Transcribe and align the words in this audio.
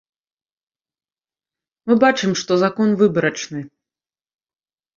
Мы 1.87 1.93
бачым, 2.05 2.31
што 2.41 2.51
закон 2.65 2.87
выбарачны. 3.05 3.61